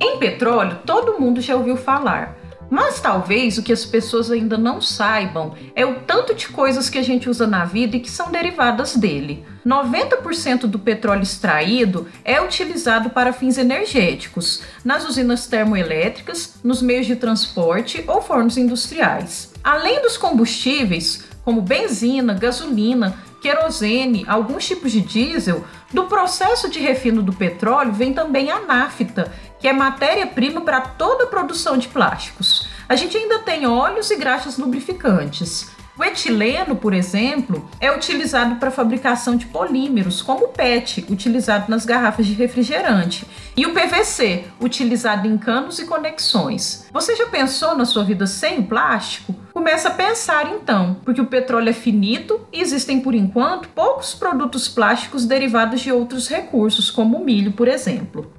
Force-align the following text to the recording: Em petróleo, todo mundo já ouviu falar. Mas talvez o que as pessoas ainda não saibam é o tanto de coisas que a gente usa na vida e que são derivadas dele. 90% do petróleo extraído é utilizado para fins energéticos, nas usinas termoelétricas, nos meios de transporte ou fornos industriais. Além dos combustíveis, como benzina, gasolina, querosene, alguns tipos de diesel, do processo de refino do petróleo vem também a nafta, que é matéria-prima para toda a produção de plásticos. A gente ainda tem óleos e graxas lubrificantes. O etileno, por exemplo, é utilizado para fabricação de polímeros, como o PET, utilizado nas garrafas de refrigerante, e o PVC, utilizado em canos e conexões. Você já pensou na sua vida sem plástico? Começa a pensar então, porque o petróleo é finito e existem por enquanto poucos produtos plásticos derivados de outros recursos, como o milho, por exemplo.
Em 0.00 0.18
petróleo, 0.18 0.78
todo 0.84 1.18
mundo 1.18 1.40
já 1.40 1.56
ouviu 1.56 1.76
falar. 1.76 2.38
Mas 2.70 3.00
talvez 3.00 3.58
o 3.58 3.64
que 3.64 3.72
as 3.72 3.84
pessoas 3.84 4.30
ainda 4.30 4.56
não 4.56 4.80
saibam 4.80 5.54
é 5.74 5.84
o 5.84 5.96
tanto 6.02 6.32
de 6.32 6.48
coisas 6.48 6.88
que 6.88 6.98
a 6.98 7.02
gente 7.02 7.28
usa 7.28 7.44
na 7.44 7.64
vida 7.64 7.96
e 7.96 8.00
que 8.00 8.08
são 8.08 8.30
derivadas 8.30 8.94
dele. 8.94 9.44
90% 9.66 10.60
do 10.66 10.78
petróleo 10.78 11.24
extraído 11.24 12.06
é 12.24 12.40
utilizado 12.40 13.10
para 13.10 13.32
fins 13.32 13.58
energéticos, 13.58 14.62
nas 14.84 15.06
usinas 15.06 15.48
termoelétricas, 15.48 16.60
nos 16.62 16.80
meios 16.80 17.06
de 17.06 17.16
transporte 17.16 18.04
ou 18.06 18.22
fornos 18.22 18.56
industriais. 18.56 19.52
Além 19.64 20.00
dos 20.00 20.16
combustíveis, 20.16 21.24
como 21.44 21.60
benzina, 21.60 22.34
gasolina, 22.34 23.18
querosene, 23.40 24.24
alguns 24.28 24.66
tipos 24.66 24.92
de 24.92 25.00
diesel, 25.00 25.64
do 25.92 26.04
processo 26.04 26.68
de 26.68 26.78
refino 26.78 27.22
do 27.22 27.32
petróleo 27.32 27.92
vem 27.92 28.12
também 28.12 28.50
a 28.50 28.60
nafta, 28.60 29.32
que 29.58 29.66
é 29.66 29.72
matéria-prima 29.72 30.60
para 30.60 30.80
toda 30.80 31.24
a 31.24 31.28
produção 31.28 31.76
de 31.76 31.88
plásticos. 31.88 32.68
A 32.88 32.96
gente 32.96 33.16
ainda 33.16 33.38
tem 33.40 33.66
óleos 33.66 34.10
e 34.10 34.16
graxas 34.16 34.58
lubrificantes. 34.58 35.70
O 36.00 36.04
etileno, 36.04 36.76
por 36.76 36.94
exemplo, 36.94 37.68
é 37.78 37.94
utilizado 37.94 38.56
para 38.56 38.70
fabricação 38.70 39.36
de 39.36 39.44
polímeros, 39.44 40.22
como 40.22 40.46
o 40.46 40.48
PET, 40.48 41.04
utilizado 41.10 41.70
nas 41.70 41.84
garrafas 41.84 42.26
de 42.26 42.32
refrigerante, 42.32 43.26
e 43.54 43.66
o 43.66 43.74
PVC, 43.74 44.46
utilizado 44.58 45.28
em 45.28 45.36
canos 45.36 45.78
e 45.78 45.84
conexões. 45.84 46.88
Você 46.90 47.14
já 47.14 47.26
pensou 47.26 47.76
na 47.76 47.84
sua 47.84 48.02
vida 48.02 48.26
sem 48.26 48.62
plástico? 48.62 49.34
Começa 49.60 49.88
a 49.88 49.92
pensar 49.92 50.54
então, 50.54 50.96
porque 51.04 51.20
o 51.20 51.26
petróleo 51.26 51.68
é 51.68 51.74
finito 51.74 52.40
e 52.50 52.62
existem 52.62 52.98
por 52.98 53.14
enquanto 53.14 53.68
poucos 53.68 54.14
produtos 54.14 54.66
plásticos 54.68 55.26
derivados 55.26 55.82
de 55.82 55.92
outros 55.92 56.28
recursos, 56.28 56.90
como 56.90 57.18
o 57.18 57.24
milho, 57.24 57.52
por 57.52 57.68
exemplo. 57.68 58.32